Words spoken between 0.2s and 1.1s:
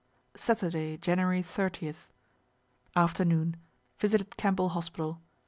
Saturday,